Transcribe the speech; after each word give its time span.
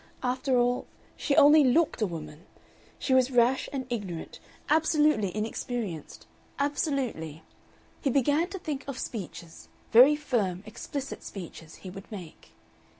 After 0.23 0.57
all, 0.57 0.87
she 1.15 1.35
only 1.35 1.63
LOOKED 1.63 2.01
a 2.01 2.07
woman. 2.07 2.47
She 2.97 3.13
was 3.13 3.29
rash 3.29 3.69
and 3.71 3.85
ignorant, 3.91 4.39
absolutely 4.67 5.29
inexperienced. 5.37 6.25
Absolutely. 6.57 7.43
He 8.01 8.09
began 8.09 8.47
to 8.49 8.57
think 8.57 8.83
of 8.87 8.97
speeches, 8.97 9.69
very 9.91 10.15
firm, 10.15 10.63
explicit 10.65 11.21
speeches, 11.23 11.75
he 11.85 11.91
would 11.91 12.11
make. 12.11 12.53